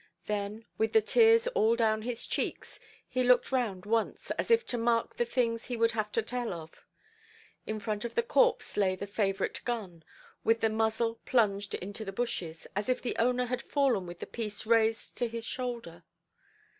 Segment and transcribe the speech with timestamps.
[0.25, 4.77] Then, with the tears all down his cheeks, he looked round once, as if to
[4.79, 6.83] mark the things he would have to tell of.
[7.67, 10.03] In front of the corpse lay the favourite gun,
[10.43, 14.25] with the muzzle plunged into the bushes, as if the owner had fallen with the
[14.25, 16.03] piece raised to his shoulder.